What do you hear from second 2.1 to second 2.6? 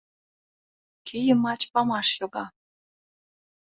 йога.